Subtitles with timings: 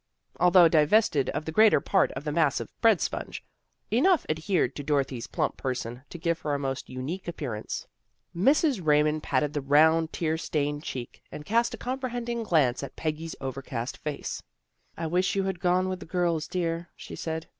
[0.39, 3.43] Although divested of the greater part of the mass of bread sponge,
[3.91, 7.85] enough adhered to Dorothy's plump person, to give her a most unique appearance.
[8.35, 8.43] Mrs.
[8.43, 12.81] MAKING FRIENDS 41 Raymond patted the round, tear stained cheek, and cast a comprehending glance
[12.81, 14.41] at Peggy's overcast face."
[14.97, 17.45] I wish you had gone with the girls, dear," she said.